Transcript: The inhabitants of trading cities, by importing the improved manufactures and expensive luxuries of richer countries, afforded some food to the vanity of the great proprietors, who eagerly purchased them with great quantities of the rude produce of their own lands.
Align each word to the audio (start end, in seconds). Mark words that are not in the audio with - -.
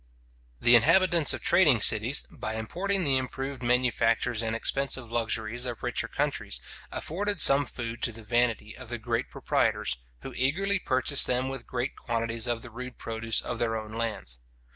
The 0.59 0.75
inhabitants 0.75 1.31
of 1.31 1.43
trading 1.43 1.79
cities, 1.79 2.23
by 2.31 2.55
importing 2.55 3.03
the 3.03 3.17
improved 3.17 3.61
manufactures 3.61 4.41
and 4.41 4.55
expensive 4.55 5.11
luxuries 5.11 5.67
of 5.67 5.83
richer 5.83 6.07
countries, 6.07 6.59
afforded 6.91 7.39
some 7.39 7.65
food 7.67 8.01
to 8.01 8.11
the 8.11 8.23
vanity 8.23 8.75
of 8.75 8.89
the 8.89 8.97
great 8.97 9.29
proprietors, 9.29 9.97
who 10.23 10.33
eagerly 10.33 10.79
purchased 10.79 11.27
them 11.27 11.49
with 11.49 11.67
great 11.67 11.95
quantities 11.95 12.47
of 12.47 12.63
the 12.63 12.71
rude 12.71 12.97
produce 12.97 13.41
of 13.41 13.59
their 13.59 13.77
own 13.77 13.93
lands. 13.93 14.39